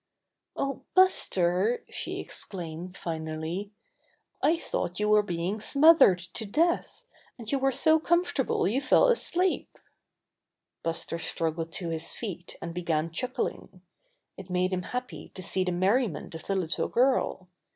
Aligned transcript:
"Oh, 0.55 0.81
Buster," 0.95 1.83
she 1.87 2.19
exclaimed 2.19 2.97
finally, 2.97 3.69
"I 4.41 4.57
thought 4.57 4.99
you 4.99 5.07
were 5.09 5.21
being 5.21 5.59
smothered 5.59 6.17
to 6.17 6.43
death, 6.43 7.05
and 7.37 7.51
you 7.51 7.59
were 7.59 7.71
so 7.71 7.99
comfortable 7.99 8.67
you 8.67 8.81
fell 8.81 9.09
asleep." 9.09 9.77
Buster 10.81 11.19
struggled 11.19 11.71
to 11.73 11.89
his 11.89 12.13
feet 12.13 12.55
and 12.63 12.73
began 12.73 13.11
chuckling. 13.11 13.83
It 14.37 14.49
made 14.49 14.73
him 14.73 14.81
happy 14.89 15.29
to 15.35 15.43
see 15.43 15.63
the 15.63 15.71
Buster 15.71 15.79
Tries 15.79 15.79
to 15.79 15.79
Escape 15.79 15.79
113 15.79 15.79
merriment 16.17 16.33
of 16.33 16.43
the 16.45 16.55
little 16.55 16.87
girl. 16.87 17.49